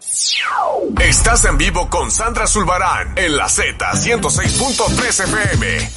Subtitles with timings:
[0.00, 5.90] Estás en vivo con Sandra Zulbarán en la Z 106.3 FM.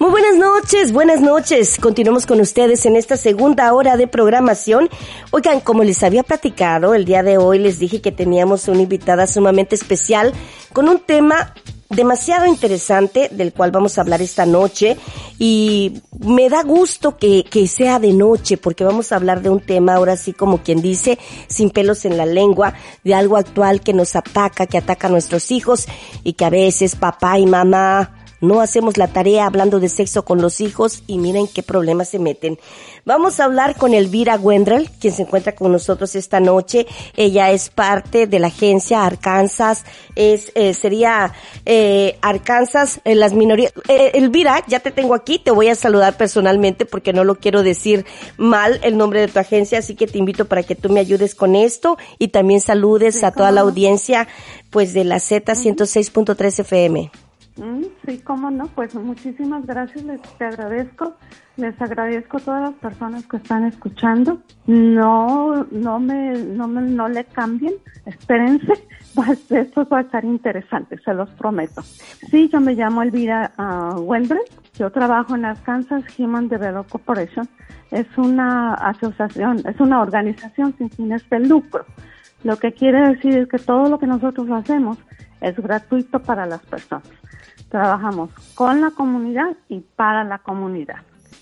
[0.00, 1.76] Muy buenas noches, buenas noches.
[1.80, 4.90] Continuamos con ustedes en esta segunda hora de programación.
[5.30, 9.28] Oigan, como les había platicado, el día de hoy les dije que teníamos una invitada
[9.28, 10.32] sumamente especial
[10.72, 11.54] con un tema
[11.88, 14.96] demasiado interesante del cual vamos a hablar esta noche
[15.42, 19.58] y me da gusto que, que sea de noche porque vamos a hablar de un
[19.58, 21.18] tema ahora sí como quien dice
[21.48, 22.74] sin pelos en la lengua
[23.04, 25.86] de algo actual que nos ataca, que ataca a nuestros hijos
[26.24, 30.40] y que a veces papá y mamá no hacemos la tarea hablando de sexo con
[30.40, 32.58] los hijos y miren qué problemas se meten.
[33.04, 36.86] Vamos a hablar con Elvira Wendrell, quien se encuentra con nosotros esta noche.
[37.16, 39.84] Ella es parte de la agencia Arkansas,
[40.16, 41.32] es, eh, sería
[41.66, 43.72] eh, Arkansas en las minorías.
[43.88, 47.62] Eh, Elvira, ya te tengo aquí, te voy a saludar personalmente porque no lo quiero
[47.62, 48.04] decir
[48.36, 51.34] mal el nombre de tu agencia, así que te invito para que tú me ayudes
[51.34, 54.28] con esto y también saludes a toda la audiencia
[54.70, 57.10] pues de la Z 106.3 FM.
[57.56, 61.16] Mm, sí, cómo no, pues muchísimas gracias, les te agradezco,
[61.56, 64.40] les agradezco a todas las personas que están escuchando.
[64.66, 67.74] No, no me, no me, no le cambien,
[68.06, 68.72] espérense,
[69.14, 71.82] pues esto va a estar interesante, se los prometo.
[71.82, 74.00] Sí, yo me llamo Elvira uh,
[74.78, 77.48] yo trabajo en Arkansas Human Development Corporation,
[77.90, 81.84] es una asociación, es una organización sin fines de lucro.
[82.44, 84.96] Lo que quiere decir es que todo lo que nosotros hacemos
[85.40, 87.19] es gratuito para las personas.
[87.70, 90.96] Trabajamos con la comunidad y para la comunidad.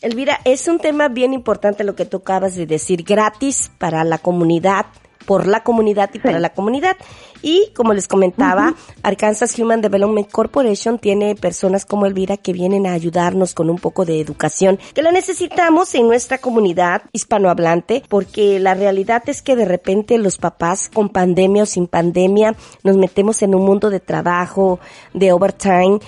[0.00, 4.18] Elvira, es un tema bien importante lo que tú acabas de decir, gratis para la
[4.18, 4.86] comunidad,
[5.26, 6.96] por la comunidad y para la comunidad.
[7.44, 12.94] Y como les comentaba, Arkansas Human Development Corporation tiene personas como Elvira que vienen a
[12.94, 18.72] ayudarnos con un poco de educación que la necesitamos en nuestra comunidad hispanohablante porque la
[18.72, 23.54] realidad es que de repente los papás con pandemia o sin pandemia nos metemos en
[23.54, 24.80] un mundo de trabajo,
[25.12, 25.98] de overtime,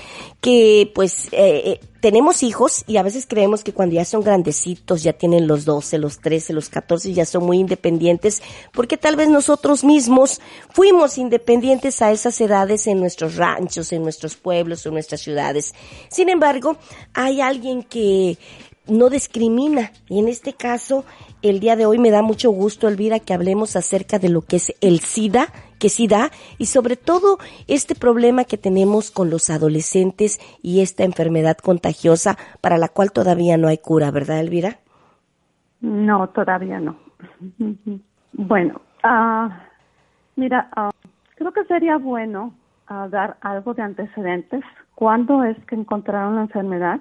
[0.40, 5.02] que pues eh, eh tenemos hijos y a veces creemos que cuando ya son grandecitos,
[5.02, 9.28] ya tienen los 12, los 13, los 14, ya son muy independientes, porque tal vez
[9.28, 10.40] nosotros mismos
[10.70, 15.74] fuimos independientes a esas edades en nuestros ranchos, en nuestros pueblos, en nuestras ciudades.
[16.08, 16.76] Sin embargo,
[17.14, 18.38] hay alguien que
[18.86, 21.04] no discrimina y en este caso
[21.42, 24.56] el día de hoy me da mucho gusto, Elvira, que hablemos acerca de lo que
[24.56, 25.48] es el SIDA,
[25.78, 31.04] que sí da, y sobre todo este problema que tenemos con los adolescentes y esta
[31.04, 34.78] enfermedad contagiosa para la cual todavía no hay cura, ¿verdad, Elvira?
[35.80, 36.96] No, todavía no.
[38.38, 39.48] Bueno, ah,
[40.36, 40.90] mira, ah,
[41.36, 42.52] creo que sería bueno
[42.88, 44.62] ah, dar algo de antecedentes.
[44.94, 47.00] ¿Cuándo es que encontraron la enfermedad?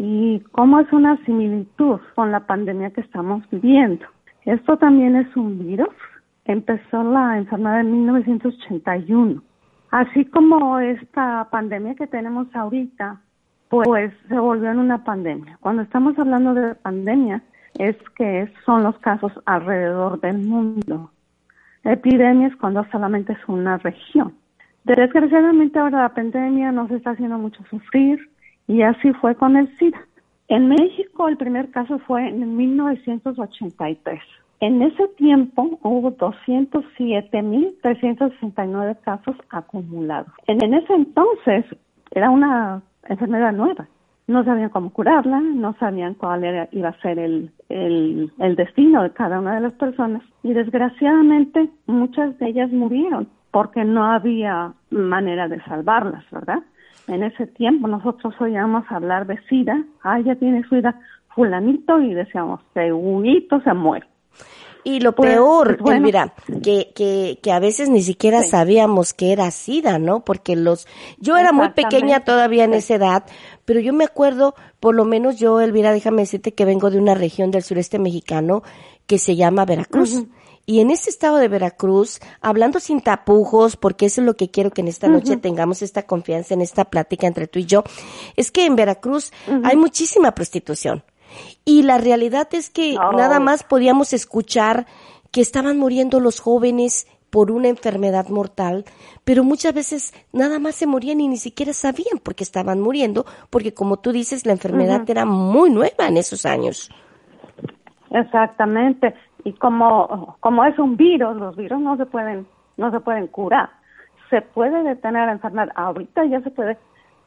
[0.00, 4.06] y cómo es una similitud con la pandemia que estamos viviendo.
[4.44, 5.94] Esto también es un virus.
[6.44, 9.42] Empezó la enfermedad en 1981.
[9.90, 13.20] Así como esta pandemia que tenemos ahorita,
[13.68, 15.58] pues se volvió en una pandemia.
[15.60, 17.42] Cuando estamos hablando de pandemia,
[17.76, 21.10] es que son los casos alrededor del mundo.
[21.92, 24.34] Epidemia es cuando solamente es una región.
[24.84, 28.28] Desgraciadamente ahora la pandemia nos está haciendo mucho sufrir,
[28.66, 29.98] y así fue con el SIDA.
[30.48, 34.20] En México el primer caso fue en 1983.
[34.60, 40.32] En ese tiempo hubo 207.369 casos acumulados.
[40.46, 41.64] En ese entonces
[42.10, 43.86] era una enfermedad nueva.
[44.28, 49.10] No sabían cómo curarla, no sabían cuál era, iba a ser el, el, destino de
[49.10, 50.22] cada una de las personas.
[50.42, 56.62] Y desgraciadamente muchas de ellas murieron porque no había manera de salvarlas, ¿verdad?
[57.08, 61.00] En ese tiempo nosotros oíamos hablar de SIDA, ah, ya tiene SIDA
[61.34, 64.06] fulanito y decíamos, segurito se muere.
[64.88, 66.32] Y lo pues, peor, pues mira,
[66.62, 70.24] que, que, que a veces ni siquiera sabíamos que era SIDA, ¿no?
[70.24, 70.86] Porque los,
[71.18, 73.26] yo era muy pequeña todavía en esa edad,
[73.66, 77.14] pero yo me acuerdo, por lo menos yo, Elvira, déjame decirte que vengo de una
[77.14, 78.62] región del sureste mexicano
[79.06, 80.24] que se llama Veracruz.
[80.64, 84.70] Y en este estado de Veracruz, hablando sin tapujos, porque eso es lo que quiero
[84.70, 87.84] que en esta noche tengamos esta confianza en esta plática entre tú y yo,
[88.36, 89.32] es que en Veracruz
[89.64, 91.04] hay muchísima prostitución.
[91.64, 94.86] Y la realidad es que nada más podíamos escuchar
[95.30, 98.84] que estaban muriendo los jóvenes por una enfermedad mortal,
[99.24, 103.26] pero muchas veces nada más se morían y ni siquiera sabían por qué estaban muriendo,
[103.50, 106.90] porque como tú dices, la enfermedad era muy nueva en esos años.
[108.10, 109.14] Exactamente
[109.44, 112.46] y como, como es un virus, los virus no se pueden,
[112.76, 113.70] no se pueden curar.
[114.30, 115.70] Se puede detener la enfermedad.
[115.74, 116.76] Ahorita ya se puede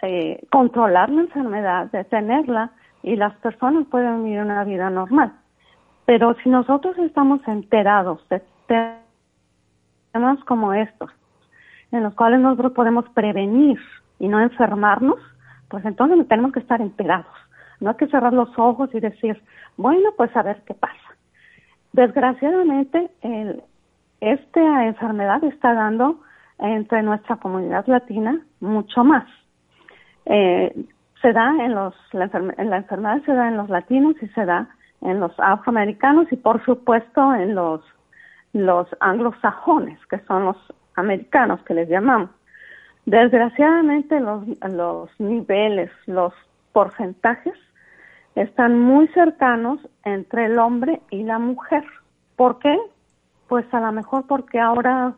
[0.02, 2.72] eh, controlar la enfermedad, detenerla
[3.04, 5.34] y las personas pueden vivir una vida normal.
[6.06, 8.42] Pero si nosotros estamos enterados de
[10.12, 11.10] temas como estos,
[11.92, 13.80] en los cuales nosotros podemos prevenir
[14.20, 15.20] y no enfermarnos,
[15.70, 17.34] pues entonces tenemos que estar enterados.
[17.80, 19.42] No hay que cerrar los ojos y decir,
[19.78, 20.96] bueno, pues a ver qué pasa.
[21.94, 23.64] Desgraciadamente, el,
[24.22, 26.22] esta enfermedad está dando
[26.60, 29.26] entre nuestra comunidad latina mucho más.
[30.26, 30.86] Eh,
[31.22, 34.70] se da en los, la, la enfermedad se da en los latinos y se da
[35.02, 37.82] en los afroamericanos y por supuesto en los,
[38.54, 40.58] los anglosajones, que son los
[40.96, 42.30] americanos que les llamamos.
[43.06, 46.34] Desgraciadamente los, los niveles, los
[46.72, 47.56] porcentajes
[48.36, 51.84] están muy cercanos entre el hombre y la mujer.
[52.36, 52.78] ¿Por qué?
[53.48, 55.14] Pues a lo mejor porque ahora,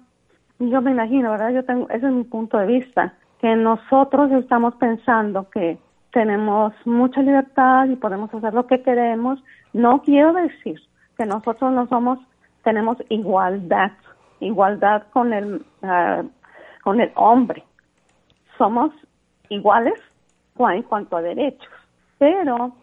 [0.59, 1.51] yo me imagino, ¿verdad?
[1.51, 5.77] Yo tengo, ese es mi punto de vista, que nosotros estamos pensando que
[6.13, 9.43] tenemos mucha libertad y podemos hacer lo que queremos.
[9.73, 10.79] No quiero decir
[11.17, 12.19] que nosotros no somos,
[12.63, 13.91] tenemos igualdad,
[14.39, 16.29] igualdad con el, uh,
[16.83, 17.63] con el hombre.
[18.57, 18.91] Somos
[19.49, 19.99] iguales
[20.59, 21.73] en cuanto a derechos,
[22.19, 22.73] pero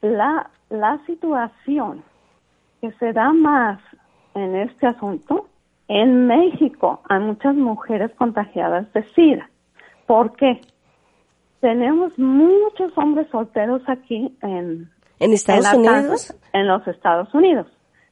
[0.00, 2.04] la, la situación
[2.80, 3.80] que se da más
[4.34, 5.48] en este asunto,
[5.88, 9.50] en México hay muchas mujeres contagiadas de SIDA.
[10.06, 10.60] ¿Por qué?
[11.60, 16.34] Tenemos muchos hombres solteros aquí en, ¿En Estados Unidos.
[16.52, 17.66] en los Estados Unidos.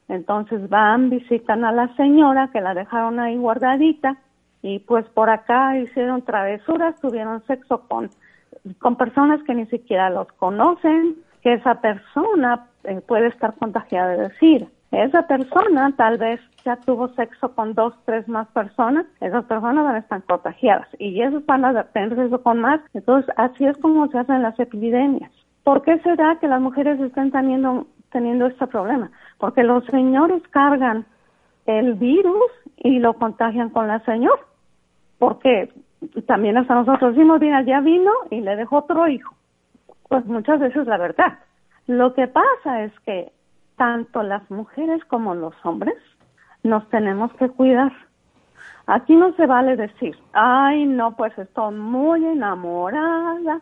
[0.07, 4.17] Entonces van, visitan a la señora que la dejaron ahí guardadita
[4.61, 8.09] y pues por acá hicieron travesuras, tuvieron sexo con,
[8.79, 14.29] con personas que ni siquiera los conocen, que esa persona eh, puede estar contagiada de
[14.29, 14.67] decir.
[15.03, 19.95] Esa persona tal vez ya tuvo sexo con dos, tres más personas, esas personas van
[19.95, 22.81] a estar contagiadas y esos van a tener sexo con más.
[22.93, 25.31] Entonces, así es como se hacen las epidemias.
[25.63, 29.11] ¿Por qué será que las mujeres están teniendo, teniendo este problema?
[29.37, 31.05] Porque los señores cargan
[31.65, 34.41] el virus y lo contagian con la señora.
[35.19, 35.71] Porque
[36.27, 39.35] también hasta nosotros decimos, mira, ya vino y le dejó otro hijo
[40.09, 41.39] pues muchas veces la verdad.
[41.87, 43.31] Lo que pasa es que
[43.77, 45.95] tanto las mujeres como los hombres
[46.63, 47.91] nos tenemos que cuidar.
[48.87, 53.61] Aquí no se vale decir, ay, no, pues estoy muy enamorada,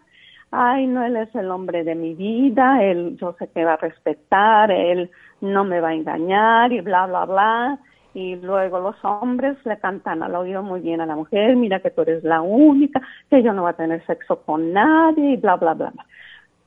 [0.52, 3.78] ay, no, él es el hombre de mi vida, él, yo sé que va a
[3.78, 7.80] respetar, él no me va a engañar y bla, bla, bla.
[8.14, 11.90] Y luego los hombres le cantan al oído muy bien a la mujer, mira que
[11.90, 15.56] tú eres la única, que yo no voy a tener sexo con nadie y bla,
[15.56, 15.94] bla, bla.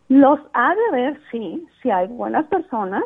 [0.08, 3.04] Los ha de ver, sí, si hay buenas personas,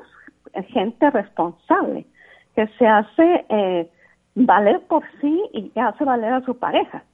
[0.68, 2.06] gente responsable,
[2.54, 3.90] que se hace eh,
[4.34, 7.04] valer por sí y que hace valer a su pareja.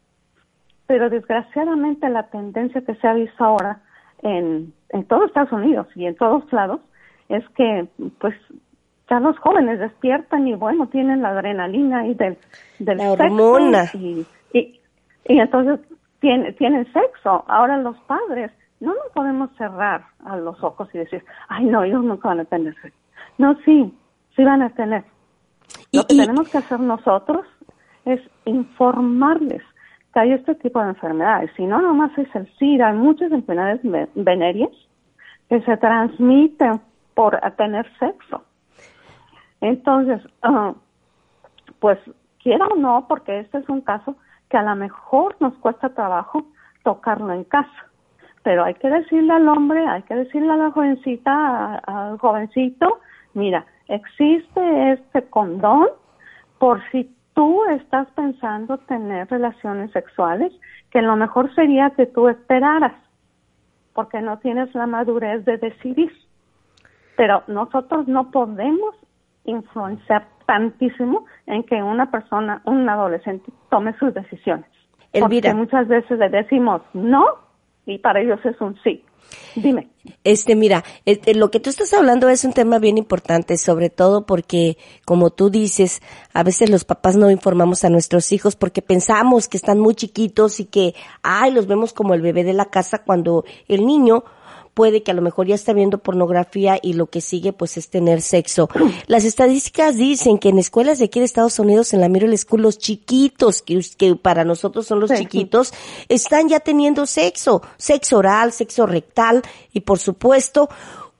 [0.86, 3.80] Pero desgraciadamente la tendencia que se ha visto ahora
[4.22, 6.80] en, en todos Estados Unidos y en todos lados
[7.28, 7.86] es que
[8.18, 8.34] pues
[9.08, 12.38] ya los jóvenes despiertan y bueno, tienen la adrenalina y del,
[12.78, 13.84] del la hormona.
[13.94, 14.80] y, y,
[15.26, 15.80] y, entonces
[16.20, 17.44] tienen, tienen sexo.
[17.48, 18.50] Ahora los padres
[18.80, 22.44] no nos podemos cerrar a los ojos y decir, ay, no, ellos nunca van a
[22.44, 22.98] tener sexo.
[23.38, 23.92] No, sí,
[24.34, 25.04] sí van a tener.
[25.92, 27.46] Lo que tenemos que hacer nosotros
[28.04, 29.62] es informarles
[30.12, 31.50] que hay este tipo de enfermedades.
[31.56, 33.80] Si no, nomás es el SIDA, hay muchas enfermedades
[34.14, 34.70] venéreas
[35.48, 36.80] que se transmiten
[37.14, 38.44] por tener sexo.
[39.60, 40.74] Entonces, uh,
[41.80, 41.98] pues
[42.42, 44.16] quiera o no, porque este es un caso
[44.48, 46.46] que a lo mejor nos cuesta trabajo
[46.82, 47.86] tocarlo en casa
[48.46, 53.00] pero hay que decirle al hombre, hay que decirle a la jovencita, al jovencito,
[53.36, 55.88] mira, existe este condón
[56.58, 60.52] por si tú estás pensando tener relaciones sexuales,
[60.90, 62.94] que lo mejor sería que tú esperaras,
[63.92, 66.10] porque no tienes la madurez de decidir.
[67.16, 68.94] Pero nosotros no podemos
[69.44, 74.66] influenciar tantísimo en que una persona, un adolescente, tome sus decisiones.
[75.18, 77.45] Porque muchas veces le decimos no
[77.86, 79.02] y para ellos es un sí.
[79.56, 79.88] Dime.
[80.22, 84.26] Este, mira, este, lo que tú estás hablando es un tema bien importante, sobre todo
[84.26, 86.02] porque, como tú dices,
[86.32, 90.60] a veces los papás no informamos a nuestros hijos porque pensamos que están muy chiquitos
[90.60, 94.24] y que, ay, los vemos como el bebé de la casa cuando el niño
[94.76, 97.88] puede que a lo mejor ya está viendo pornografía y lo que sigue pues es
[97.88, 98.68] tener sexo.
[99.06, 102.60] Las estadísticas dicen que en escuelas de aquí de Estados Unidos, en la Middle School,
[102.60, 105.72] los chiquitos, que, que para nosotros son los chiquitos,
[106.10, 109.40] están ya teniendo sexo, sexo oral, sexo rectal
[109.72, 110.68] y por supuesto,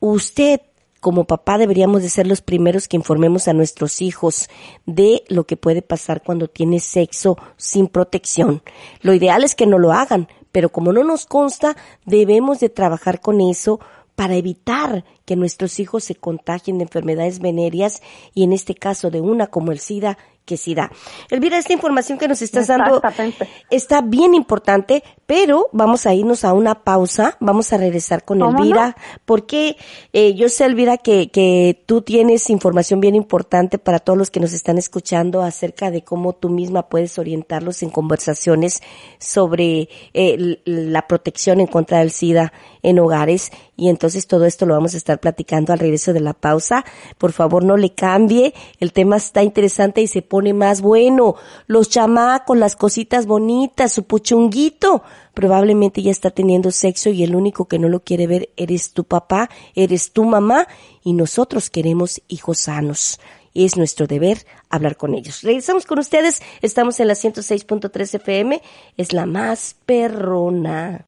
[0.00, 0.60] usted
[1.00, 4.50] como papá deberíamos de ser los primeros que informemos a nuestros hijos
[4.84, 8.60] de lo que puede pasar cuando tiene sexo sin protección.
[9.00, 13.20] Lo ideal es que no lo hagan, pero como no nos consta, debemos de trabajar
[13.20, 13.78] con eso
[14.14, 18.00] para evitar que nuestros hijos se contagien de enfermedades venéreas
[18.32, 20.16] y en este caso de una como el SIDA
[20.46, 20.90] que sí da.
[21.28, 23.02] Elvira, esta información que nos estás dando
[23.68, 28.96] está bien importante, pero vamos a irnos a una pausa, vamos a regresar con Elvira,
[29.24, 29.76] porque
[30.12, 34.40] eh, yo sé, Elvira, que, que tú tienes información bien importante para todos los que
[34.40, 38.82] nos están escuchando acerca de cómo tú misma puedes orientarlos en conversaciones
[39.18, 42.52] sobre eh, la protección en contra del SIDA
[42.82, 43.50] en hogares.
[43.76, 46.84] Y entonces todo esto lo vamos a platicando al regreso de la pausa.
[47.18, 51.36] Por favor, no le cambie, el tema está interesante y se pone más bueno.
[51.66, 55.02] Los chamacos, las cositas bonitas, su puchunguito,
[55.34, 59.04] probablemente ya está teniendo sexo y el único que no lo quiere ver eres tu
[59.04, 60.66] papá, eres tu mamá
[61.04, 63.20] y nosotros queremos hijos sanos.
[63.54, 65.42] Es nuestro deber hablar con ellos.
[65.42, 66.42] Regresamos con ustedes.
[66.60, 68.60] Estamos en la 106.3 FM.
[68.96, 71.04] Es la más perrona.